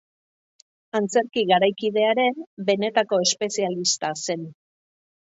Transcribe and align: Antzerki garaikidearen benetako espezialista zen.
Antzerki 0.99 1.41
garaikidearen 1.49 2.39
benetako 2.69 3.19
espezialista 3.27 4.11
zen. 4.29 4.49